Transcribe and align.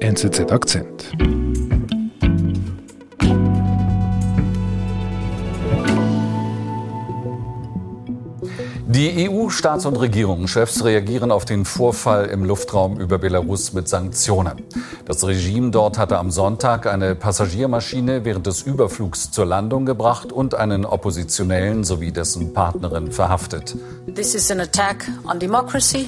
NZZ 0.00 0.52
Akzent. 0.52 1.10
Die 8.86 9.28
EU-Staats- 9.28 9.86
und 9.86 9.96
Regierungschefs 9.96 10.84
reagieren 10.84 11.32
auf 11.32 11.44
den 11.44 11.64
Vorfall 11.64 12.26
im 12.26 12.44
Luftraum 12.44 13.00
über 13.00 13.18
Belarus 13.18 13.72
mit 13.72 13.88
Sanktionen. 13.88 14.62
Das 15.04 15.26
Regime 15.26 15.72
dort 15.72 15.98
hatte 15.98 16.16
am 16.18 16.30
Sonntag 16.30 16.86
eine 16.86 17.16
Passagiermaschine 17.16 18.24
während 18.24 18.46
des 18.46 18.62
Überflugs 18.62 19.32
zur 19.32 19.46
Landung 19.46 19.84
gebracht 19.84 20.32
und 20.32 20.54
einen 20.54 20.84
Oppositionellen 20.84 21.82
sowie 21.82 22.12
dessen 22.12 22.52
Partnerin 22.52 23.10
verhaftet. 23.10 23.76
This 24.14 24.36
is 24.36 24.48
an 24.52 24.60
attack 24.60 25.10
on 25.28 25.40
democracy 25.40 26.06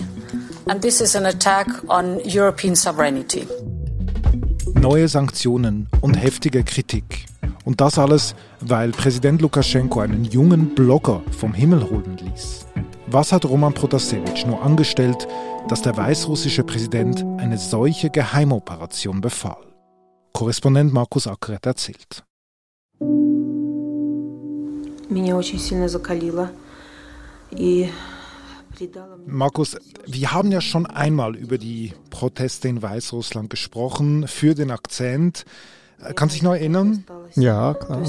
and 0.66 0.80
this 0.80 1.00
is 1.00 1.16
an 1.16 1.26
attack 1.26 1.66
on 1.88 2.20
European 2.24 2.76
sovereignty. 2.76 3.48
Neue 4.74 5.08
Sanktionen 5.08 5.88
und 6.00 6.14
heftige 6.14 6.62
Kritik. 6.64 7.26
Und 7.64 7.80
das 7.80 7.98
alles, 7.98 8.34
weil 8.60 8.90
Präsident 8.90 9.40
Lukaschenko 9.42 10.00
einen 10.00 10.24
jungen 10.24 10.74
Blogger 10.74 11.22
vom 11.38 11.52
Himmel 11.52 11.88
holen 11.88 12.16
ließ. 12.18 12.66
Was 13.06 13.32
hat 13.32 13.44
Roman 13.44 13.74
Protasevich 13.74 14.46
nur 14.46 14.62
angestellt, 14.62 15.26
dass 15.68 15.82
der 15.82 15.96
weißrussische 15.96 16.64
Präsident 16.64 17.24
eine 17.38 17.58
solche 17.58 18.10
Geheimoperation 18.10 19.20
befahl? 19.20 19.66
Korrespondent 20.32 20.92
Markus 20.92 21.26
Ackert 21.26 21.66
erzählt. 21.66 22.24
Markus, 29.26 29.76
wir 30.06 30.32
haben 30.32 30.52
ja 30.52 30.60
schon 30.60 30.86
einmal 30.86 31.36
über 31.36 31.58
die 31.58 31.92
Proteste 32.10 32.68
in 32.68 32.82
Weißrussland 32.82 33.50
gesprochen, 33.50 34.26
für 34.26 34.54
den 34.54 34.70
Akzent. 34.70 35.44
Kannst 36.14 36.34
du 36.34 36.36
dich 36.36 36.42
noch 36.42 36.54
erinnern? 36.54 37.04
Ja, 37.34 37.74
klar. 37.74 38.02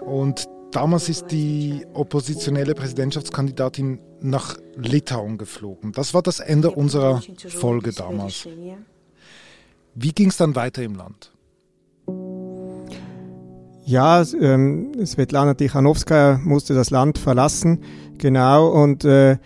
Und 0.00 0.48
damals 0.70 1.08
ist 1.08 1.26
die 1.30 1.86
oppositionelle 1.92 2.74
Präsidentschaftskandidatin 2.74 4.00
nach 4.20 4.56
Litauen 4.76 5.38
geflogen. 5.38 5.92
Das 5.92 6.14
war 6.14 6.22
das 6.22 6.40
Ende 6.40 6.70
unserer 6.70 7.22
Folge 7.48 7.92
damals. 7.92 8.48
Wie 9.94 10.12
ging 10.12 10.28
es 10.28 10.36
dann 10.36 10.56
weiter 10.56 10.82
im 10.82 10.96
Land? 10.96 11.33
Ja, 13.86 14.22
ähm, 14.40 14.92
Svetlana 15.04 15.54
Tichanowskaja 15.54 16.40
musste 16.42 16.72
das 16.74 16.88
Land 16.88 17.18
verlassen, 17.18 17.80
genau, 18.16 18.68
und 18.68 19.04
äh, 19.04 19.36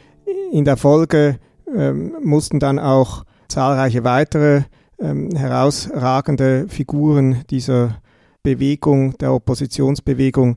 in 0.53 0.64
der 0.64 0.77
Folge 0.77 1.41
äh, 1.75 1.92
mussten 1.92 2.61
dann 2.61 2.78
auch 2.78 3.25
zahlreiche 3.48 4.05
weitere 4.05 4.62
ähm, 5.00 5.31
herausragende 5.34 6.66
Figuren 6.69 7.42
dieser 7.50 8.00
Bewegung, 8.44 9.19
der 9.19 9.33
Oppositionsbewegung, 9.34 10.56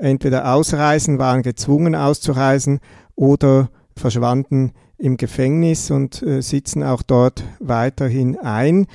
entweder 0.00 0.52
ausreisen, 0.52 1.20
waren 1.20 1.42
gezwungen 1.42 1.94
auszureisen 1.94 2.80
oder 3.14 3.70
verschwanden 3.96 4.72
im 4.98 5.16
Gefängnis 5.16 5.92
und 5.92 6.20
äh, 6.22 6.40
sitzen 6.42 6.82
auch 6.82 7.02
dort 7.02 7.44
weiterhin 7.60 8.36
ein. 8.38 8.86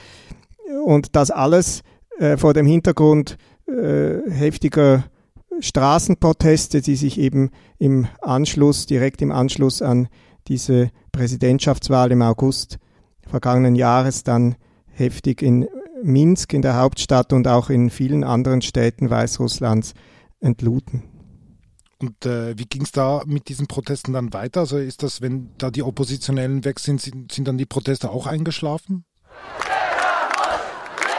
Und 0.84 1.16
das 1.16 1.32
alles 1.32 1.84
äh, 2.18 2.36
vor 2.36 2.54
dem 2.54 2.66
Hintergrund 2.66 3.38
äh, 3.68 4.30
heftiger 4.30 5.06
Straßenproteste, 5.60 6.82
die 6.82 6.96
sich 6.96 7.20
eben 7.20 7.52
im 7.78 8.08
Anschluss, 8.22 8.86
direkt 8.86 9.22
im 9.22 9.32
Anschluss 9.32 9.82
an 9.82 10.08
diese 10.48 10.92
Präsidentschaftswahl 11.12 12.12
im 12.12 12.22
August 12.22 12.78
vergangenen 13.28 13.76
Jahres 13.76 14.24
dann 14.24 14.56
heftig 14.92 15.42
in 15.42 15.68
Minsk, 16.04 16.54
in 16.54 16.62
der 16.62 16.78
Hauptstadt 16.78 17.34
und 17.34 17.48
auch 17.48 17.70
in 17.70 17.90
vielen 17.90 18.24
anderen 18.24 18.62
Städten 18.62 19.10
Weißrusslands 19.10 19.94
entluden. 20.40 21.04
Und 21.98 22.26
äh, 22.26 22.58
wie 22.58 22.66
ging 22.66 22.84
es 22.84 22.92
da 22.92 23.24
mit 23.26 23.48
diesen 23.48 23.68
Protesten 23.68 24.14
dann 24.14 24.34
weiter? 24.34 24.62
Also 24.62 24.78
ist 24.78 25.02
das, 25.02 25.22
wenn 25.22 25.52
da 25.58 25.72
die 25.72 25.82
Oppositionellen 25.82 26.66
weg 26.66 26.80
sind, 26.80 27.02
sind, 27.02 27.32
sind 27.32 27.48
dann 27.48 27.58
die 27.58 27.66
Proteste 27.66 28.10
auch 28.12 28.28
eingeschlafen? 28.28 29.06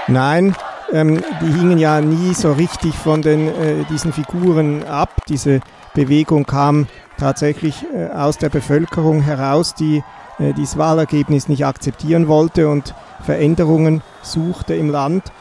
Nein, 0.07 0.55
ähm, 0.93 1.23
die 1.41 1.53
hingen 1.53 1.79
ja 1.79 2.01
nie 2.01 2.35
so 2.35 2.53
richtig 2.53 2.95
von 2.95 3.23
den, 3.23 3.49
äh, 3.49 3.85
diesen 3.91 4.13
Figuren 4.13 4.85
ab. 4.85 5.11
Diese 5.29 5.61
Bewegung 5.95 6.45
kam 6.45 6.87
tatsächlich 7.19 7.85
äh, 7.95 8.09
aus 8.09 8.39
der 8.39 8.49
Bevölkerung 8.49 9.23
heraus, 9.23 9.75
die 9.75 10.03
äh, 10.39 10.53
dieses 10.53 10.77
Wahlergebnis 10.77 11.49
nicht 11.49 11.65
akzeptieren 11.65 12.29
wollte 12.29 12.69
und 12.69 12.95
Veränderungen 13.23 14.03
suchte 14.23 14.75
im 14.75 14.91
Land. 14.91 15.33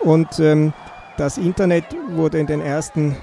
Und 0.00 0.38
ähm, 0.40 0.72
das 1.16 1.38
Internet 1.38 1.84
wurde 2.10 2.38
in 2.38 2.46
den 2.46 2.60
ersten 2.60 3.16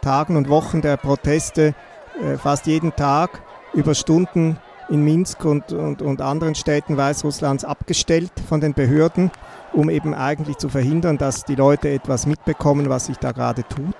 Tagen 0.00 0.36
und 0.36 0.48
Wochen 0.48 0.82
der 0.82 0.96
Proteste 0.96 1.74
äh, 2.22 2.36
fast 2.36 2.66
jeden 2.66 2.96
Tag 2.96 3.42
über 3.72 3.94
Stunden 3.94 4.58
in 4.88 5.02
Minsk 5.02 5.44
und, 5.44 5.72
und, 5.72 6.02
und 6.02 6.20
anderen 6.20 6.54
Städten 6.54 6.96
Weißrusslands 6.96 7.64
abgestellt 7.64 8.32
von 8.48 8.60
den 8.60 8.74
Behörden, 8.74 9.30
um 9.72 9.90
eben 9.90 10.14
eigentlich 10.14 10.58
zu 10.58 10.68
verhindern, 10.68 11.18
dass 11.18 11.44
die 11.44 11.54
Leute 11.54 11.88
etwas 11.88 12.26
mitbekommen, 12.26 12.88
was 12.88 13.06
sich 13.06 13.16
da 13.18 13.32
gerade 13.32 13.64
tut. 13.64 13.96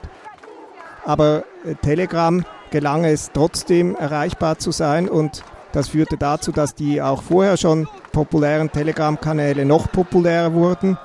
Aber 1.05 1.45
äh, 1.65 1.75
Telegram 1.75 2.45
gelang 2.71 3.05
es 3.05 3.31
trotzdem 3.33 3.95
erreichbar 3.95 4.59
zu 4.59 4.71
sein 4.71 5.09
und 5.09 5.43
das 5.73 5.89
führte 5.89 6.17
dazu, 6.17 6.53
dass 6.53 6.75
die 6.75 7.03
auch 7.03 7.23
vorher 7.23 7.57
schon 7.57 7.89
populären 8.13 8.71
Telegram-Kanäle 8.71 9.65
noch 9.65 9.91
populärer 9.91 10.53
wurden 10.53 10.97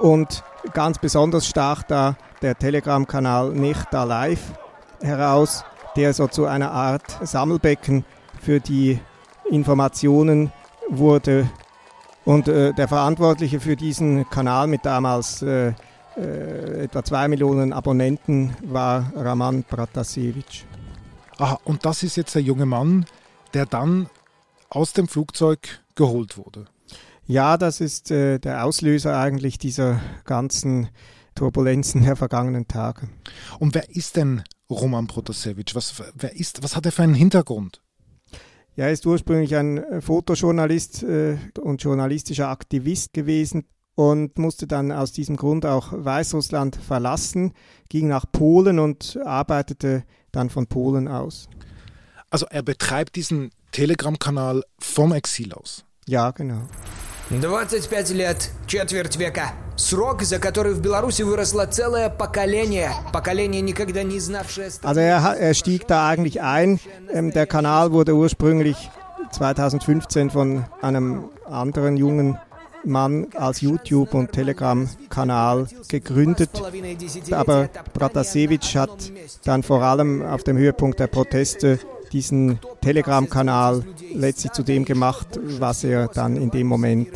und 0.00 0.42
ganz 0.72 0.98
besonders 0.98 1.46
stach 1.46 1.82
da 1.82 2.16
der 2.42 2.56
Telegram-Kanal 2.56 3.52
Nechta 3.52 4.04
Live 4.04 4.52
heraus, 5.00 5.64
der 5.96 6.14
so 6.14 6.28
zu 6.28 6.46
einer 6.46 6.70
Art 6.70 7.18
Sammelbecken 7.22 8.04
für 8.48 8.60
die 8.60 8.98
Informationen 9.50 10.50
wurde. 10.88 11.50
Und 12.24 12.48
äh, 12.48 12.72
der 12.72 12.88
Verantwortliche 12.88 13.60
für 13.60 13.76
diesen 13.76 14.26
Kanal 14.30 14.68
mit 14.68 14.86
damals 14.86 15.42
äh, 15.42 15.74
äh, 16.16 16.84
etwa 16.84 17.04
zwei 17.04 17.28
Millionen 17.28 17.74
Abonnenten 17.74 18.56
war 18.62 19.12
Raman 19.14 19.64
Pratasevich. 19.64 20.64
Aha, 21.36 21.58
und 21.64 21.84
das 21.84 22.02
ist 22.02 22.16
jetzt 22.16 22.36
der 22.36 22.40
junge 22.40 22.64
Mann, 22.64 23.04
der 23.52 23.66
dann 23.66 24.08
aus 24.70 24.94
dem 24.94 25.08
Flugzeug 25.08 25.82
geholt 25.94 26.38
wurde. 26.38 26.64
Ja, 27.26 27.58
das 27.58 27.82
ist 27.82 28.10
äh, 28.10 28.38
der 28.38 28.64
Auslöser 28.64 29.20
eigentlich 29.20 29.58
dieser 29.58 30.00
ganzen 30.24 30.88
Turbulenzen 31.34 32.02
der 32.02 32.16
vergangenen 32.16 32.66
Tage. 32.66 33.10
Und 33.58 33.74
wer 33.74 33.94
ist 33.94 34.16
denn 34.16 34.42
Roman 34.70 35.06
Protasevich? 35.06 35.74
Was, 35.74 36.02
wer 36.14 36.34
ist, 36.34 36.62
was 36.62 36.76
hat 36.76 36.86
er 36.86 36.92
für 36.92 37.02
einen 37.02 37.12
Hintergrund? 37.12 37.82
Ja, 38.78 38.84
er 38.84 38.92
ist 38.92 39.04
ursprünglich 39.06 39.56
ein 39.56 39.78
äh, 39.78 40.00
Fotojournalist 40.00 41.02
äh, 41.02 41.36
und 41.60 41.82
journalistischer 41.82 42.48
Aktivist 42.48 43.12
gewesen 43.12 43.64
und 43.96 44.38
musste 44.38 44.68
dann 44.68 44.92
aus 44.92 45.10
diesem 45.10 45.34
Grund 45.34 45.66
auch 45.66 45.88
Weißrussland 45.90 46.76
verlassen, 46.76 47.54
ging 47.88 48.06
nach 48.06 48.24
Polen 48.30 48.78
und 48.78 49.18
arbeitete 49.24 50.04
dann 50.30 50.48
von 50.48 50.68
Polen 50.68 51.08
aus. 51.08 51.48
Also 52.30 52.46
er 52.50 52.62
betreibt 52.62 53.16
diesen 53.16 53.50
Telegram-Kanal 53.72 54.62
vom 54.78 55.12
Exil 55.12 55.54
aus. 55.54 55.84
Ja, 56.06 56.30
genau. 56.30 56.62
25 57.30 58.16
Jahre, 58.16 58.36
Vierteljahrhundert. 58.68 59.67
Срок, 59.77 60.21
за 60.21 60.37
который 60.37 60.73
в 60.73 60.81
Беларуси 60.81 61.23
выросло 61.23 61.65
целое 61.65 62.09
поколение. 62.09 62.91
Поколение, 63.11 63.61
никогда 63.61 64.03
не 64.03 64.19
знавшее... 64.19 64.69
Also 64.83 64.99
er, 64.99 65.35
er 65.39 65.53
stieg 65.55 65.87
da 65.87 66.07
eigentlich 66.07 66.41
ein. 66.41 66.79
Ähm, 67.11 67.31
der 67.31 67.47
Kanal 67.47 67.91
wurde 67.91 68.13
ursprünglich 68.13 68.77
2015 69.31 70.29
von 70.29 70.65
einem 70.81 71.29
anderen 71.49 71.97
jungen 71.97 72.37
Mann 72.85 73.27
als 73.35 73.61
YouTube- 73.61 74.13
und 74.13 74.31
Telegram-Kanal 74.31 75.67
gegründet. 75.87 76.49
Aber 77.31 77.69
Pratasevich 77.93 78.77
hat 78.77 79.11
dann 79.45 79.63
vor 79.63 79.81
allem 79.81 80.21
auf 80.21 80.43
dem 80.43 80.57
Höhepunkt 80.57 80.99
der 80.99 81.07
Proteste 81.07 81.79
diesen 82.12 82.58
Telegram-Kanal 82.80 83.84
letztlich 84.14 84.52
zu 84.52 84.62
dem 84.62 84.84
gemacht, 84.84 85.38
was 85.58 85.84
er 85.84 86.08
dann 86.08 86.36
in 86.36 86.50
dem 86.50 86.66
Moment 86.66 87.08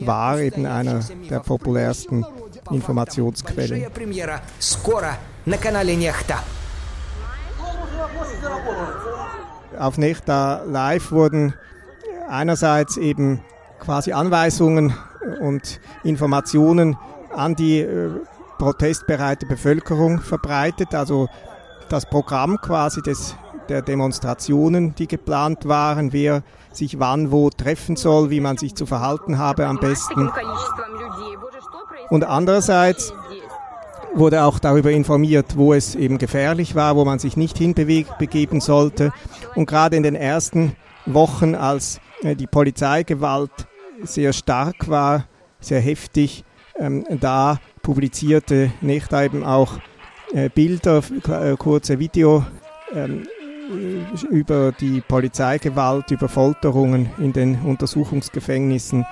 war, 0.00 0.38
eben 0.40 0.66
einer 0.66 1.00
der 1.28 1.40
populärsten 1.40 2.24
Informationsquellen. 2.70 3.86
Auf 9.78 9.98
Nechta 9.98 10.62
Live 10.64 11.12
wurden 11.12 11.54
einerseits 12.28 12.96
eben 12.96 13.40
quasi 13.78 14.12
Anweisungen 14.12 14.94
und 15.40 15.80
Informationen 16.04 16.96
an 17.34 17.54
die 17.54 17.80
äh, 17.80 18.10
protestbereite 18.58 19.46
Bevölkerung 19.46 20.20
verbreitet, 20.20 20.94
also 20.94 21.28
das 21.88 22.06
Programm 22.06 22.58
quasi 22.60 23.02
des 23.02 23.34
der 23.70 23.82
Demonstrationen, 23.82 24.94
die 24.96 25.06
geplant 25.06 25.66
waren, 25.66 26.12
wer 26.12 26.42
sich 26.72 26.98
wann 26.98 27.32
wo 27.32 27.50
treffen 27.50 27.96
soll, 27.96 28.30
wie 28.30 28.40
man 28.40 28.56
sich 28.56 28.74
zu 28.74 28.86
verhalten 28.86 29.38
habe 29.38 29.66
am 29.66 29.78
besten. 29.78 30.30
Und 32.10 32.24
andererseits 32.24 33.14
wurde 34.14 34.42
auch 34.44 34.58
darüber 34.58 34.90
informiert, 34.90 35.56
wo 35.56 35.72
es 35.72 35.94
eben 35.94 36.18
gefährlich 36.18 36.74
war, 36.74 36.96
wo 36.96 37.04
man 37.04 37.18
sich 37.18 37.36
nicht 37.36 37.56
hinbegeben 37.58 38.60
sollte. 38.60 39.12
Und 39.54 39.66
gerade 39.66 39.96
in 39.96 40.02
den 40.02 40.16
ersten 40.16 40.76
Wochen, 41.06 41.54
als 41.54 42.00
äh, 42.22 42.34
die 42.34 42.46
Polizeigewalt 42.46 43.52
sehr 44.02 44.32
stark 44.32 44.88
war, 44.88 45.26
sehr 45.60 45.80
heftig, 45.80 46.44
ähm, 46.76 47.04
da 47.20 47.58
publizierte 47.82 48.72
Nechta 48.80 49.22
eben 49.22 49.44
auch 49.44 49.74
äh, 50.32 50.48
Bilder, 50.48 51.02
äh, 51.28 51.56
kurze 51.56 51.98
Video 51.98 52.44
ähm, 52.92 53.26
über 54.30 54.72
die 54.72 55.00
Polizeigewalt, 55.00 56.10
über 56.10 56.28
Folterungen 56.28 57.10
in 57.18 57.32
den 57.32 57.60
Untersuchungsgefängnissen, 57.62 59.06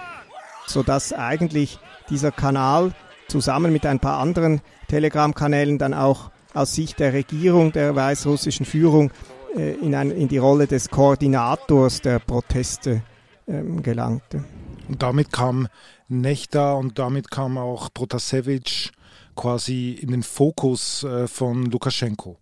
sodass 0.66 1.12
eigentlich 1.12 1.78
dieser 2.10 2.32
Kanal 2.32 2.93
zusammen 3.28 3.72
mit 3.72 3.87
ein 3.87 4.00
paar 4.00 4.19
anderen 4.19 4.60
Telegram-Kanälen 4.88 5.78
dann 5.78 5.94
auch 5.94 6.31
aus 6.55 6.75
Sicht 6.75 6.99
der 6.99 7.12
Regierung, 7.12 7.72
der 7.72 7.94
weißrussischen 7.94 8.66
Führung, 8.66 9.10
äh, 9.56 9.75
in, 9.75 9.94
ein, 9.94 10.10
in 10.10 10.28
die 10.28 10.38
Rolle 10.38 10.66
des 10.66 10.90
Koordinators 10.90 12.00
der 12.00 12.19
Proteste 12.19 13.02
ähm, 13.46 13.82
gelangte. 13.82 14.44
Und 14.88 15.02
damit 15.02 15.32
kam 15.32 15.69
Nechta 16.08 16.72
und 16.72 16.99
damit 16.99 17.31
kam 17.31 17.58
auch 17.58 17.93
Protasevich 17.93 18.90
quasi 19.37 19.93
in 19.93 20.10
den 20.10 20.22
Fokus 20.22 21.05
äh, 21.05 21.28
von 21.28 21.66
Lukaschenko. 21.66 22.38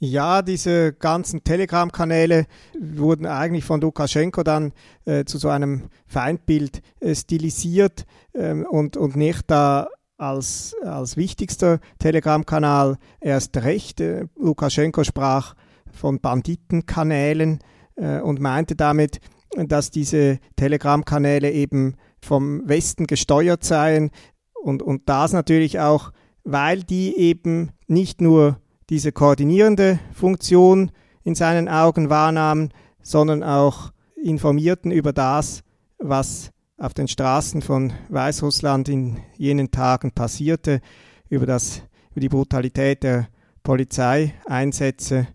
Ja, 0.00 0.42
diese 0.42 0.92
ganzen 0.92 1.44
Telegram-Kanäle 1.44 2.46
wurden 2.78 3.26
eigentlich 3.26 3.64
von 3.64 3.80
Lukaschenko 3.80 4.42
dann 4.42 4.72
äh, 5.04 5.24
zu 5.24 5.38
so 5.38 5.48
einem 5.48 5.88
Feindbild 6.06 6.82
äh, 7.00 7.14
stilisiert 7.14 8.04
ähm, 8.34 8.66
und, 8.68 8.96
und 8.96 9.16
nicht 9.16 9.44
da 9.46 9.88
als, 10.18 10.74
als 10.82 11.16
wichtigster 11.16 11.78
Telegram-Kanal 11.98 12.98
erst 13.20 13.56
recht. 13.58 14.00
Äh, 14.00 14.26
Lukaschenko 14.36 15.04
sprach 15.04 15.54
von 15.92 16.20
Banditenkanälen 16.20 17.60
äh, 17.96 18.20
und 18.20 18.40
meinte 18.40 18.76
damit, 18.76 19.20
dass 19.56 19.90
diese 19.90 20.38
Telegram-Kanäle 20.56 21.50
eben 21.52 21.96
vom 22.20 22.68
Westen 22.68 23.06
gesteuert 23.06 23.64
seien 23.64 24.10
und, 24.54 24.82
und 24.82 25.08
das 25.08 25.32
natürlich 25.32 25.78
auch, 25.78 26.10
weil 26.42 26.82
die 26.82 27.16
eben 27.16 27.70
nicht 27.86 28.20
nur 28.20 28.58
diese 28.90 29.12
koordinierende 29.12 29.98
Funktion 30.12 30.90
in 31.22 31.34
seinen 31.34 31.68
Augen 31.68 32.10
wahrnahmen, 32.10 32.72
sondern 33.02 33.42
auch 33.42 33.92
informierten 34.22 34.90
über 34.90 35.12
das, 35.12 35.62
was 35.98 36.50
auf 36.76 36.94
den 36.94 37.08
Straßen 37.08 37.62
von 37.62 37.92
Weißrussland 38.08 38.88
in 38.88 39.18
jenen 39.36 39.70
Tagen 39.70 40.12
passierte, 40.12 40.80
über, 41.28 41.46
das, 41.46 41.82
über 42.10 42.20
die 42.20 42.28
Brutalität 42.28 43.02
der 43.02 43.28
Polizeieinsätze 43.62 45.28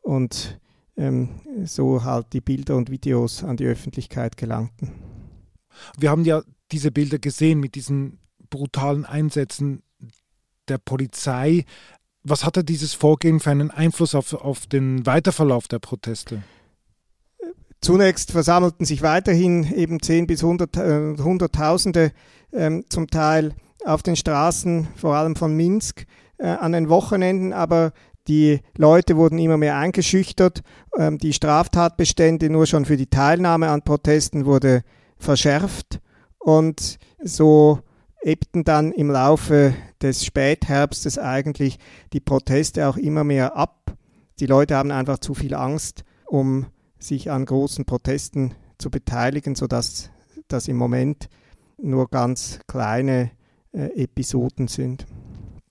und 0.00 0.60
ähm, 0.96 1.40
so 1.64 2.04
halt 2.04 2.32
die 2.32 2.40
Bilder 2.40 2.76
und 2.76 2.90
Videos 2.90 3.42
an 3.42 3.56
die 3.56 3.66
Öffentlichkeit 3.66 4.36
gelangten. 4.36 4.92
Wir 5.98 6.10
haben 6.10 6.24
ja 6.24 6.42
diese 6.70 6.90
Bilder 6.90 7.18
gesehen 7.18 7.60
mit 7.60 7.74
diesen 7.74 8.18
brutalen 8.50 9.04
Einsätzen 9.04 9.82
der 10.68 10.78
Polizei. 10.78 11.64
Was 12.24 12.44
hatte 12.44 12.62
dieses 12.62 12.94
Vorgehen 12.94 13.40
für 13.40 13.50
einen 13.50 13.70
Einfluss 13.70 14.14
auf, 14.14 14.32
auf 14.34 14.66
den 14.66 15.04
Weiterverlauf 15.06 15.66
der 15.68 15.80
Proteste? 15.80 16.42
Zunächst 17.80 18.30
versammelten 18.30 18.86
sich 18.86 19.02
weiterhin 19.02 19.72
eben 19.74 20.00
10 20.00 20.28
bis 20.28 20.44
100, 20.44 20.76
äh, 20.76 21.16
Hunderttausende 21.18 22.12
ähm, 22.52 22.84
zum 22.88 23.08
Teil 23.08 23.54
auf 23.84 24.04
den 24.04 24.14
Straßen, 24.14 24.86
vor 24.94 25.16
allem 25.16 25.34
von 25.34 25.56
Minsk, 25.56 26.06
äh, 26.38 26.46
an 26.46 26.72
den 26.72 26.88
Wochenenden, 26.88 27.52
aber 27.52 27.92
die 28.28 28.60
Leute 28.76 29.16
wurden 29.16 29.38
immer 29.38 29.56
mehr 29.56 29.76
eingeschüchtert. 29.76 30.62
Ähm, 30.96 31.18
die 31.18 31.32
Straftatbestände 31.32 32.50
nur 32.50 32.66
schon 32.66 32.84
für 32.84 32.96
die 32.96 33.08
Teilnahme 33.08 33.68
an 33.68 33.82
Protesten 33.82 34.46
wurde 34.46 34.82
verschärft 35.18 36.00
und 36.38 36.98
so 37.22 37.80
ebbten 38.22 38.64
dann 38.64 38.92
im 38.92 39.10
Laufe 39.10 39.74
des 40.00 40.24
Spätherbstes 40.24 41.18
eigentlich 41.18 41.78
die 42.12 42.20
Proteste 42.20 42.88
auch 42.88 42.96
immer 42.96 43.24
mehr 43.24 43.56
ab. 43.56 43.96
Die 44.40 44.46
Leute 44.46 44.76
haben 44.76 44.90
einfach 44.90 45.18
zu 45.18 45.34
viel 45.34 45.54
Angst, 45.54 46.04
um 46.26 46.66
sich 46.98 47.30
an 47.30 47.44
großen 47.44 47.84
Protesten 47.84 48.54
zu 48.78 48.90
beteiligen, 48.90 49.54
sodass 49.54 50.10
das 50.48 50.68
im 50.68 50.76
Moment 50.76 51.28
nur 51.78 52.08
ganz 52.08 52.60
kleine 52.66 53.30
äh, 53.72 54.02
Episoden 54.02 54.68
sind. 54.68 55.06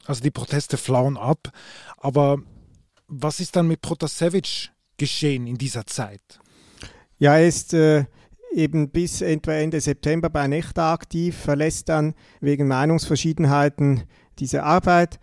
Also 0.05 0.21
die 0.21 0.31
Proteste 0.31 0.77
flauen 0.77 1.17
ab, 1.17 1.51
aber 1.97 2.37
was 3.07 3.39
ist 3.39 3.55
dann 3.55 3.67
mit 3.67 3.81
Protasevich 3.81 4.71
geschehen 4.97 5.47
in 5.47 5.57
dieser 5.57 5.85
Zeit? 5.85 6.39
Ja, 7.19 7.37
er 7.37 7.47
ist 7.47 7.73
äh, 7.73 8.05
eben 8.53 8.89
bis 8.89 9.21
etwa 9.21 9.53
Ende 9.53 9.81
September 9.81 10.29
bei 10.29 10.47
Nechta 10.47 10.93
aktiv, 10.93 11.35
verlässt 11.35 11.89
dann 11.89 12.13
wegen 12.39 12.67
Meinungsverschiedenheiten 12.67 14.03
diese 14.39 14.63
Arbeit. 14.63 15.19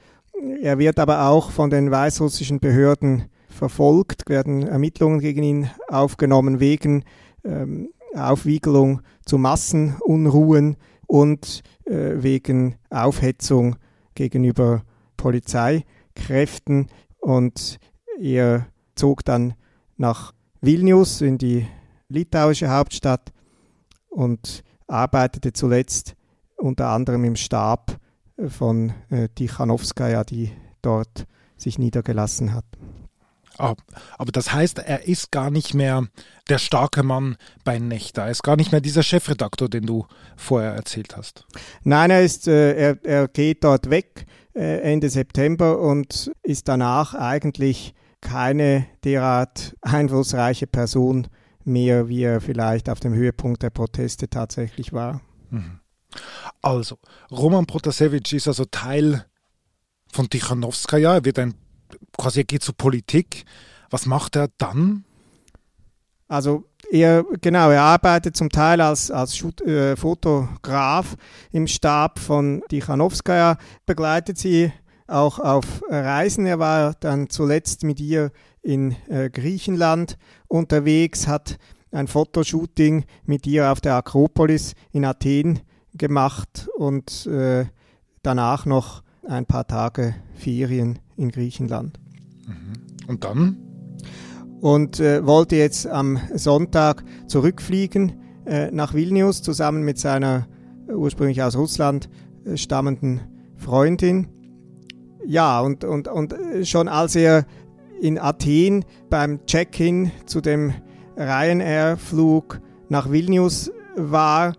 Er 0.61 0.79
wird 0.79 0.99
aber 0.99 1.29
auch 1.29 1.51
von 1.51 1.71
den 1.71 1.91
weißrussischen 1.91 2.61
Behörden 2.61 3.25
verfolgt, 3.49 4.29
werden 4.29 4.67
Ermittlungen 4.67 5.21
gegen 5.21 5.43
ihn 5.43 5.71
aufgenommen 5.89 6.61
wegen 6.61 7.05
ähm, 7.45 7.91
Aufwiegelung 8.15 9.03
zu 9.25 9.37
Massenunruhen 9.37 10.77
und 11.07 11.63
äh, 11.85 12.23
wegen 12.23 12.77
Aufhetzung 12.91 13.77
gegenüber 14.15 14.83
Polizeikräften. 15.17 16.87
Und 17.21 17.79
er 18.21 18.67
zog 18.95 19.25
dann 19.25 19.55
nach 19.97 20.33
Vilnius 20.61 21.21
in 21.21 21.39
die 21.39 21.67
litauische 22.09 22.71
Hauptstadt 22.71 23.33
und 24.09 24.63
arbeitete 24.87 25.53
zuletzt 25.53 26.15
unter 26.57 26.89
anderem 26.89 27.25
im 27.25 27.37
Stab 27.37 27.99
von 28.49 28.93
äh, 29.11 29.29
Tichanowskaja, 29.29 30.25
die 30.25 30.51
dort 30.83 31.27
sich 31.57 31.79
niedergelassen 31.79 32.55
hat. 32.55 32.65
Ah, 33.59 33.75
aber 34.17 34.31
das 34.31 34.53
heißt, 34.53 34.79
er 34.79 35.09
ist 35.09 35.33
gar 35.33 35.51
nicht 35.51 35.75
mehr 35.75 36.07
der 36.49 36.59
starke 36.59 37.03
Mann 37.03 37.37
bei 37.65 37.81
Nächter. 37.81 38.23
Er 38.23 38.31
ist 38.31 38.45
gar 38.45 38.55
nicht 38.55 38.71
mehr 38.71 38.81
dieser 38.81 39.03
Chefredaktor, 39.03 39.69
den 39.69 39.85
du 39.85 40.07
vorher 40.37 40.73
erzählt 40.73 41.17
hast. 41.17 41.45
Nein, 41.83 42.11
er, 42.11 42.23
ist, 42.23 42.47
äh, 42.47 42.75
er, 42.75 43.05
er 43.05 43.27
geht 43.27 43.65
dort 43.65 43.91
weg 43.91 44.27
äh, 44.55 44.81
Ende 44.83 45.11
September 45.11 45.81
und 45.81 46.31
ist 46.45 46.69
danach 46.69 47.15
eigentlich 47.15 47.95
keine 48.21 48.87
derart 49.03 49.77
einflussreiche 49.83 50.69
Person 50.69 51.27
mehr, 51.69 52.09
wie 52.09 52.23
er 52.23 52.41
vielleicht 52.41 52.89
auf 52.89 53.01
dem 53.01 53.15
Höhepunkt 53.15 53.63
der 53.63 53.71
Proteste 53.71 54.29
tatsächlich 54.29 54.93
war. 54.93 55.21
Mhm. 55.51 55.81
Also, 56.63 56.99
Roman 57.31 57.67
Protasevich 57.67 58.33
ist 58.33 58.49
also 58.49 58.65
Teil 58.65 59.25
von 60.13 60.29
Tichanowskaja. 60.29 61.15
Er 61.15 61.25
wird 61.25 61.39
ein, 61.39 61.55
quasi 62.17 62.41
er 62.41 62.45
geht 62.45 62.63
zur 62.63 62.77
Politik. 62.77 63.45
Was 63.91 64.07
macht 64.07 64.37
er 64.37 64.49
dann? 64.59 65.05
Also 66.29 66.65
er, 66.91 67.25
genau, 67.41 67.71
er 67.71 67.83
arbeitet 67.83 68.37
zum 68.37 68.51
Teil 68.51 68.81
als, 68.81 69.11
als 69.11 69.43
äh, 69.67 69.97
Fotograf 69.97 71.17
im 71.53 71.67
Stab 71.67 72.19
von 72.19 72.63
Tichanowskaja, 72.69 73.57
begleitet 73.87 74.39
sie 74.39 74.73
auch 75.07 75.39
auf 75.39 75.83
Reisen. 75.89 76.47
Er 76.47 76.59
war 76.59 76.95
dann 77.01 77.31
zuletzt 77.31 77.83
mit 77.83 77.99
ihr 77.99 78.31
in 78.69 78.95
äh, 79.09 79.31
Griechenland 79.31 80.19
unterwegs, 80.47 81.27
hat 81.27 81.59
ein 81.91 82.07
Fotoshooting 82.07 83.07
mit 83.25 83.47
ihr 83.47 83.73
auf 83.73 83.81
der 83.81 83.97
Akropolis 83.97 84.75
in 84.93 85.07
Athen 85.07 85.61
gemacht 85.95 86.69
und 86.77 87.27
äh, 87.27 87.65
danach 88.23 88.67
noch 88.67 89.03
ein 89.27 89.47
paar 89.47 89.67
Tage 89.67 90.15
Ferien 90.35 90.99
in 91.17 91.31
Griechenland. 91.31 91.99
Mhm. 92.47 93.09
Und 93.09 93.25
dann? 93.25 93.57
Und 94.61 95.01
äh, 95.01 95.25
wollte 95.27 95.57
jetzt 95.57 95.87
am 95.87 96.19
Sonntag 96.35 97.05
zurückfliegen 97.27 98.21
äh, 98.45 98.71
nach 98.71 98.93
Vilnius 98.93 99.41
zusammen 99.41 99.83
mit 99.83 99.99
seiner 99.99 100.47
ursprünglich 100.89 101.43
aus 101.43 101.57
Russland 101.57 102.11
äh, 102.45 102.59
stammenden 102.59 103.23
Freundin. 103.57 104.29
Ja, 105.25 105.61
und, 105.61 105.85
und, 105.85 106.07
und 106.09 106.35
äh, 106.35 106.67
schon 106.67 106.89
als 106.89 107.17
er 107.17 107.47
in 108.01 108.19
Athen 108.19 108.85
beim 109.11 109.45
Check-in 109.47 110.11
zu 110.27 110.41
dem 110.41 110.73
Ryanair-Flug 111.17 112.61
nach 112.89 113.11
Vilnius 113.11 113.71
war, 113.97 114.55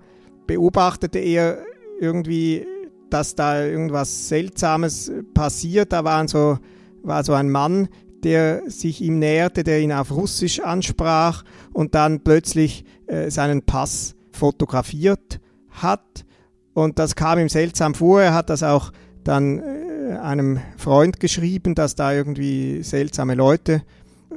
beobachtete 0.48 1.20
er 1.20 1.60
irgendwie, 2.00 2.66
dass 3.10 3.36
da 3.36 3.64
irgendwas 3.64 4.28
Seltsames 4.28 5.12
passiert. 5.34 5.94
Da 5.94 6.04
waren 6.04 6.28
so, 6.28 6.58
war 7.02 7.24
so 7.24 7.34
ein 7.34 7.50
Mann, 7.50 7.88
der 8.24 8.64
sich 8.70 9.02
ihm 9.02 9.20
näherte, 9.20 9.64
der 9.64 9.80
ihn 9.80 9.94
auf 9.94 10.12
Russisch 10.12 10.60
ansprach 10.60 11.44
und 11.74 11.96
dann 11.96 12.22
plötzlich 12.22 12.84
äh, 13.08 13.30
seinen 13.30 13.64
Pass 13.64 14.16
fotografiert 14.32 15.40
hat. 15.70 16.26
Und 16.74 17.00
das 17.00 17.16
kam 17.16 17.40
ihm 17.40 17.50
seltsam 17.50 17.96
vor. 17.96 18.22
Er 18.22 18.34
hat 18.34 18.50
das 18.50 18.64
auch 18.64 18.92
dann 19.24 19.60
äh, 19.60 19.79
einem 20.20 20.60
Freund 20.78 21.20
geschrieben, 21.20 21.76
dass 21.76 21.96
da 21.96 22.14
irgendwie 22.14 22.84
seltsame 22.84 23.36
Leute 23.36 23.84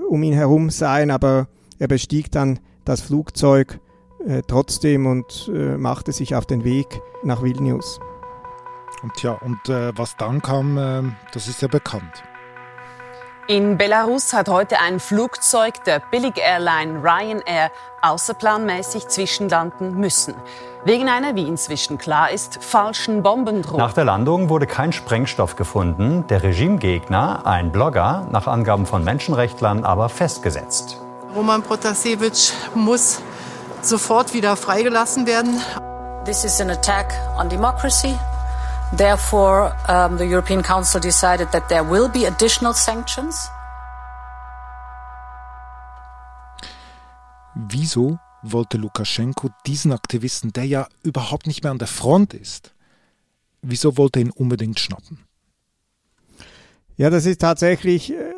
um 0.09 0.23
ihn 0.23 0.35
herum 0.35 0.71
seien, 0.71 1.11
aber 1.11 1.49
er 1.79 1.89
bestieg 1.89 2.31
dann 2.31 2.59
das 2.85 3.01
Flugzeug 3.01 3.81
äh, 4.27 4.43
trotzdem 4.47 5.07
und 5.07 5.51
äh, 5.55 5.77
machte 5.77 6.13
sich 6.13 6.35
auf 6.35 6.47
den 6.47 6.65
Weg 6.65 7.01
nach 7.25 7.43
Vilnius. 7.43 8.01
Und 9.03 9.23
ja, 9.23 9.33
und 9.33 9.69
äh, 9.69 9.93
was 9.97 10.17
dann 10.17 10.43
kam, 10.43 10.79
äh, 10.79 11.03
das 11.33 11.49
ist 11.49 11.63
ja 11.63 11.69
bekannt. 11.69 12.23
In 13.49 13.77
Belarus 13.77 14.33
hat 14.33 14.49
heute 14.49 14.79
ein 14.79 15.01
Flugzeug 15.01 15.83
der 15.83 15.99
Billig-Airline 15.99 17.03
Ryanair 17.03 17.73
außerplanmäßig 18.01 19.09
zwischenlanden 19.09 19.99
müssen. 19.99 20.37
Wegen 20.85 21.09
einer, 21.09 21.35
wie 21.35 21.49
inzwischen 21.49 21.99
klar 21.99 22.31
ist, 22.31 22.63
falschen 22.63 23.25
Bombendrohung. 23.25 23.79
Nach 23.79 23.95
der 23.95 24.05
Landung 24.05 24.49
wurde 24.49 24.69
kein 24.69 24.93
Sprengstoff 24.93 25.57
gefunden, 25.57 26.25
der 26.29 26.45
Regimegegner, 26.45 27.45
ein 27.45 27.73
Blogger, 27.73 28.29
nach 28.31 28.47
Angaben 28.47 28.87
von 28.87 29.03
Menschenrechtlern 29.03 29.85
aber 29.85 30.09
festgesetzt. 30.09 31.01
Roman 31.35 31.63
Protasevich 31.63 32.53
muss 32.77 33.23
sofort 33.81 34.35
wieder 34.35 34.55
freigelassen 34.55 35.27
werden. 35.27 35.61
This 36.25 36.45
is 36.45 36.61
an 36.61 36.71
attack 36.71 37.13
on 37.37 37.49
democracy. 37.49 38.17
Therefore, 38.97 39.75
um, 39.89 40.19
the 40.19 40.27
European 40.27 40.63
Council 40.63 41.01
decided 41.01 41.51
that 41.53 41.69
there 41.69 41.83
will 41.83 42.09
be 42.09 42.27
additional 42.27 42.75
sanctions. 42.75 43.51
Wieso 47.55 48.19
wollte 48.43 48.77
Lukaschenko 48.77 49.51
diesen 49.67 49.93
Aktivisten, 49.93 50.53
der 50.53 50.65
ja 50.65 50.87
überhaupt 51.03 51.47
nicht 51.47 51.63
mehr 51.63 51.73
an 51.73 51.79
der 51.79 51.89
Front 51.89 52.35
ist, 52.35 52.75
wieso 53.63 53.97
wollte 53.97 54.21
er 54.21 54.27
ihn 54.27 54.31
unbedingt 54.31 54.79
schnappen? 54.79 55.25
Ja, 56.97 57.09
das 57.09 57.25
ist 57.25 57.41
tatsächlich, 57.41 58.13
äh, 58.13 58.35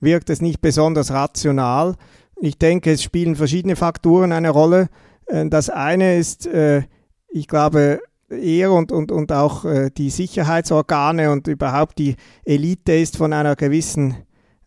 wirkt 0.00 0.28
es 0.28 0.42
nicht 0.42 0.60
besonders 0.60 1.12
rational. 1.12 1.96
Ich 2.36 2.58
denke, 2.58 2.92
es 2.92 3.02
spielen 3.02 3.36
verschiedene 3.36 3.76
Faktoren 3.76 4.32
eine 4.32 4.50
Rolle. 4.50 4.88
Äh, 5.26 5.48
das 5.48 5.70
eine 5.70 6.16
ist, 6.16 6.46
äh, 6.46 6.82
ich 7.28 7.48
glaube, 7.48 8.00
er 8.36 8.72
und, 8.72 8.92
und, 8.92 9.12
und 9.12 9.32
auch 9.32 9.64
die 9.96 10.10
Sicherheitsorgane 10.10 11.30
und 11.30 11.46
überhaupt 11.46 11.98
die 11.98 12.16
Elite 12.44 12.92
ist 12.92 13.16
von 13.16 13.32
einer 13.32 13.56
gewissen 13.56 14.16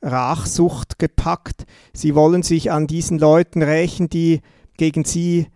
Rachsucht 0.02 1.00
gepackt. 1.00 1.66
Sie 1.94 2.16
wollen 2.16 2.44
sich 2.44 2.72
an 2.72 2.88
diesen 2.88 3.20
Leuten 3.20 3.62
rächen, 3.62 4.10
die 4.10 4.42
gegen 4.78 5.06
sie 5.06 5.48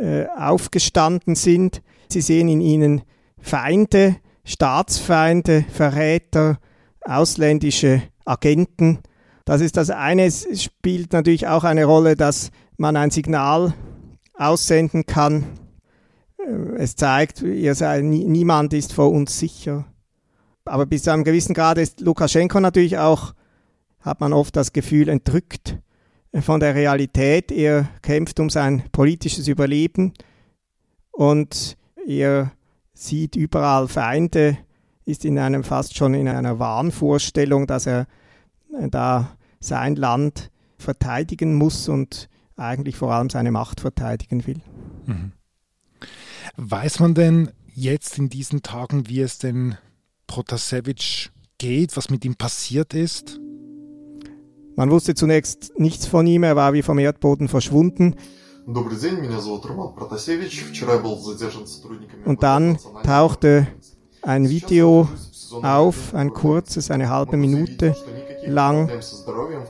äh, 0.00 0.26
aufgestanden 0.36 1.34
sind. 1.34 1.82
Sie 2.08 2.20
sehen 2.20 2.48
in 2.48 2.60
ihnen 2.60 3.02
Feinde, 3.38 4.16
Staatsfeinde, 4.44 5.64
Verräter, 5.72 6.58
ausländische 7.02 8.02
Agenten. 8.24 8.98
Das 9.44 9.60
ist 9.60 9.76
das 9.76 9.90
eine. 9.90 10.24
Es 10.24 10.46
spielt 10.62 11.12
natürlich 11.12 11.46
auch 11.46 11.64
eine 11.64 11.84
Rolle, 11.84 12.16
dass 12.16 12.50
man 12.78 12.96
ein 12.96 13.10
Signal 13.10 13.74
aussenden 14.34 15.06
kann. 15.06 15.44
Es 16.76 16.96
zeigt, 16.96 17.42
ihr 17.42 17.74
seid, 17.74 18.04
niemand 18.04 18.72
ist 18.72 18.92
vor 18.92 19.10
uns 19.10 19.38
sicher. 19.38 19.86
Aber 20.64 20.86
bis 20.86 21.02
zu 21.04 21.12
einem 21.12 21.24
gewissen 21.24 21.54
Grad 21.54 21.78
ist 21.78 22.00
Lukaschenko 22.00 22.60
natürlich 22.60 22.98
auch, 22.98 23.34
hat 24.00 24.20
man 24.20 24.32
oft 24.32 24.56
das 24.56 24.72
Gefühl, 24.72 25.08
entrückt 25.08 25.78
von 26.40 26.60
der 26.60 26.74
Realität. 26.74 27.50
Er 27.50 27.88
kämpft 28.02 28.40
um 28.40 28.50
sein 28.50 28.84
politisches 28.92 29.48
Überleben 29.48 30.14
und 31.10 31.76
er 32.06 32.52
sieht 32.92 33.36
überall 33.36 33.88
Feinde, 33.88 34.58
ist 35.04 35.24
in 35.24 35.38
einem 35.38 35.64
fast 35.64 35.96
schon 35.96 36.14
in 36.14 36.28
einer 36.28 36.58
Wahnvorstellung, 36.58 37.66
dass 37.66 37.86
er 37.86 38.06
da 38.90 39.36
sein 39.58 39.96
Land 39.96 40.50
verteidigen 40.78 41.54
muss 41.54 41.88
und 41.88 42.28
eigentlich 42.56 42.96
vor 42.96 43.12
allem 43.12 43.28
seine 43.28 43.50
Macht 43.50 43.80
verteidigen 43.80 44.46
will. 44.46 44.60
Mhm. 45.06 45.32
Weiß 46.56 47.00
man 47.00 47.14
denn 47.14 47.50
jetzt 47.74 48.18
in 48.18 48.28
diesen 48.28 48.62
Tagen, 48.62 49.08
wie 49.08 49.20
es 49.20 49.38
denn 49.38 49.76
Protasevich 50.26 51.30
geht, 51.58 51.96
was 51.96 52.10
mit 52.10 52.24
ihm 52.24 52.36
passiert 52.36 52.94
ist? 52.94 53.40
Man 54.76 54.90
wusste 54.90 55.14
zunächst 55.14 55.72
nichts 55.78 56.06
von 56.06 56.26
ihm, 56.26 56.42
er 56.42 56.56
war 56.56 56.72
wie 56.72 56.82
vom 56.82 56.98
Erdboden 56.98 57.48
verschwunden. 57.48 58.14
Und 62.24 62.42
dann 62.42 62.78
tauchte 63.04 63.66
ein 64.22 64.48
Video 64.48 65.08
auf, 65.62 66.14
ein 66.14 66.30
kurzes, 66.30 66.90
eine 66.90 67.08
halbe 67.08 67.36
Minute 67.36 67.96
lang. 68.46 68.90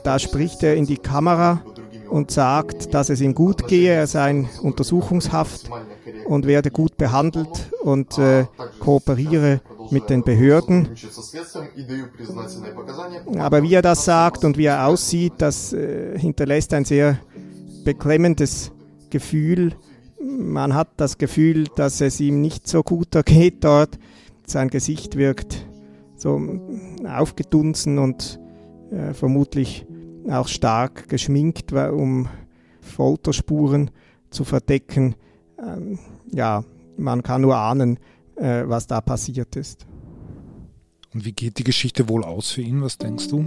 Da 0.03 0.19
spricht 0.19 0.63
er 0.63 0.75
in 0.75 0.85
die 0.85 0.97
Kamera 0.97 1.63
und 2.09 2.31
sagt, 2.31 2.93
dass 2.93 3.09
es 3.09 3.21
ihm 3.21 3.33
gut 3.33 3.67
gehe, 3.67 3.93
er 3.93 4.07
sei 4.07 4.29
in 4.31 4.49
Untersuchungshaft 4.61 5.69
und 6.31 6.47
werde 6.47 6.71
gut 6.71 6.97
behandelt 6.97 7.71
und 7.83 8.17
äh, 8.17 8.45
kooperiere 8.79 9.59
mit 9.89 10.09
den 10.09 10.23
Behörden. 10.23 10.87
Aber 13.37 13.61
wie 13.61 13.73
er 13.73 13.81
das 13.81 14.05
sagt 14.05 14.45
und 14.45 14.57
wie 14.57 14.65
er 14.65 14.87
aussieht, 14.87 15.33
das 15.39 15.73
äh, 15.73 16.17
hinterlässt 16.17 16.73
ein 16.73 16.85
sehr 16.85 17.19
beklemmendes 17.83 18.71
Gefühl. 19.09 19.75
Man 20.21 20.73
hat 20.73 20.87
das 20.95 21.17
Gefühl, 21.17 21.65
dass 21.75 21.99
es 21.99 22.21
ihm 22.21 22.39
nicht 22.39 22.65
so 22.65 22.81
gut 22.81 23.13
ergeht 23.15 23.65
dort. 23.65 23.99
Sein 24.45 24.69
Gesicht 24.69 25.17
wirkt 25.17 25.65
so 26.15 26.41
aufgedunsen 27.05 27.99
und 27.99 28.39
äh, 28.89 29.13
vermutlich 29.13 29.85
auch 30.29 30.47
stark 30.47 31.09
geschminkt, 31.09 31.73
um 31.73 32.29
Folterspuren 32.79 33.91
zu 34.29 34.45
verdecken. 34.45 35.15
Ähm, 35.61 35.99
ja, 36.31 36.63
man 36.97 37.23
kann 37.23 37.41
nur 37.41 37.55
ahnen, 37.55 37.99
äh, 38.35 38.63
was 38.65 38.87
da 38.87 39.01
passiert 39.01 39.55
ist. 39.55 39.85
Und 41.13 41.25
wie 41.25 41.33
geht 41.33 41.57
die 41.57 41.63
Geschichte 41.63 42.07
wohl 42.09 42.23
aus 42.23 42.51
für 42.51 42.61
ihn? 42.61 42.81
Was 42.81 42.97
denkst 42.97 43.27
du? 43.27 43.45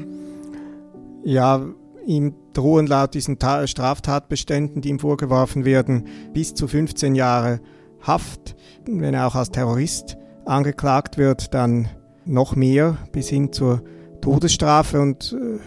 Ja, 1.24 1.64
ihm 2.06 2.34
drohen 2.52 2.86
laut 2.86 3.14
diesen 3.14 3.38
Ta 3.38 3.66
Straftatbeständen, 3.66 4.82
die 4.82 4.90
ihm 4.90 4.98
vorgeworfen 4.98 5.64
werden, 5.64 6.06
bis 6.32 6.54
zu 6.54 6.68
15 6.68 7.14
Jahre 7.14 7.60
Haft. 8.00 8.54
Wenn 8.86 9.14
er 9.14 9.26
auch 9.26 9.34
als 9.34 9.50
Terrorist 9.50 10.18
angeklagt 10.44 11.16
wird, 11.16 11.54
dann 11.54 11.88
noch 12.26 12.54
mehr 12.54 12.98
bis 13.12 13.28
hin 13.28 13.52
zur 13.52 13.82
Todesstrafe 14.20 15.00
und 15.00 15.32
äh, 15.32 15.58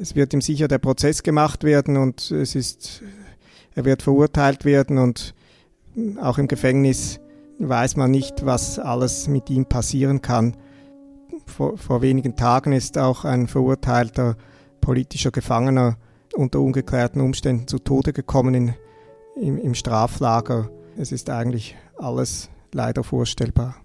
es 0.00 0.14
wird 0.14 0.32
ihm 0.32 0.40
sicher 0.40 0.66
der 0.66 0.78
Prozess 0.78 1.22
gemacht 1.22 1.62
werden 1.62 1.96
und 1.96 2.30
es 2.30 2.54
ist, 2.54 3.02
er 3.74 3.84
wird 3.84 4.02
verurteilt 4.02 4.64
werden 4.64 4.98
und 4.98 5.34
auch 6.20 6.38
im 6.38 6.48
Gefängnis 6.48 7.20
weiß 7.58 7.96
man 7.96 8.10
nicht, 8.10 8.46
was 8.46 8.78
alles 8.78 9.28
mit 9.28 9.50
ihm 9.50 9.66
passieren 9.66 10.22
kann. 10.22 10.56
Vor, 11.46 11.76
vor 11.76 12.02
wenigen 12.02 12.36
Tagen 12.36 12.72
ist 12.72 12.96
auch 12.96 13.24
ein 13.24 13.46
verurteilter 13.46 14.36
politischer 14.80 15.30
Gefangener 15.30 15.96
unter 16.34 16.60
ungeklärten 16.60 17.20
Umständen 17.20 17.66
zu 17.66 17.78
Tode 17.78 18.12
gekommen 18.12 18.54
in, 18.54 18.74
im, 19.36 19.58
im 19.58 19.74
Straflager. 19.74 20.70
Es 20.96 21.12
ist 21.12 21.28
eigentlich 21.28 21.76
alles 21.96 22.50
leider 22.72 23.04
vorstellbar. 23.04 23.76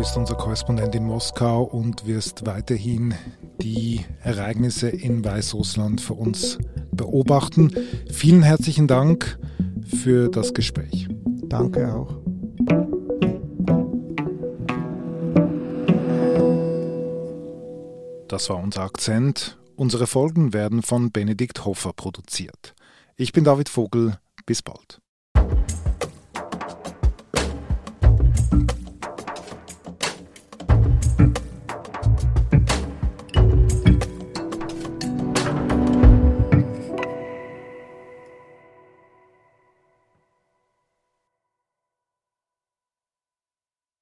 Bist 0.00 0.16
unser 0.16 0.34
Korrespondent 0.34 0.94
in 0.94 1.04
Moskau 1.04 1.62
und 1.62 2.06
wirst 2.06 2.46
weiterhin 2.46 3.12
die 3.60 4.00
Ereignisse 4.22 4.88
in 4.88 5.22
Weißrussland 5.22 6.00
für 6.00 6.14
uns 6.14 6.56
beobachten. 6.90 7.70
Vielen 8.10 8.42
herzlichen 8.42 8.86
Dank 8.86 9.38
für 9.84 10.30
das 10.30 10.54
Gespräch. 10.54 11.06
Danke 11.42 11.92
auch. 11.92 12.14
Das 18.26 18.48
war 18.48 18.56
unser 18.56 18.80
Akzent. 18.80 19.58
Unsere 19.76 20.06
Folgen 20.06 20.54
werden 20.54 20.80
von 20.80 21.12
Benedikt 21.12 21.66
Hoffer 21.66 21.92
produziert. 21.92 22.74
Ich 23.16 23.34
bin 23.34 23.44
David 23.44 23.68
Vogel. 23.68 24.14
Bis 24.46 24.62
bald. 24.62 24.99